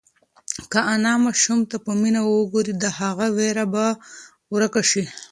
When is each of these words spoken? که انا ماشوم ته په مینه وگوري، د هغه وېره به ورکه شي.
که 0.71 0.79
انا 0.93 1.13
ماشوم 1.23 1.59
ته 1.69 1.77
په 1.85 1.91
مینه 2.01 2.21
وگوري، 2.25 2.73
د 2.77 2.85
هغه 2.99 3.25
وېره 3.37 3.65
به 3.73 3.85
ورکه 4.53 4.81
شي. 4.89 5.03